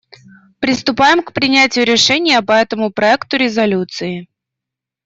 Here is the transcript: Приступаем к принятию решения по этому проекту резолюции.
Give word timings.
Приступаем 0.59 1.21
к 1.21 1.31
принятию 1.31 1.85
решения 1.85 2.41
по 2.41 2.53
этому 2.53 2.89
проекту 2.91 3.37
резолюции. 3.37 4.27